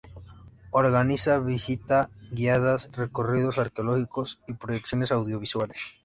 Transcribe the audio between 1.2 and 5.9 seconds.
visitas guiadas, recorridos arqueológicos y proyecciones audiovisuales..